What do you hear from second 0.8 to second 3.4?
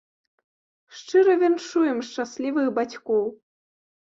Шчыра віншуем шчаслівых бацькоў!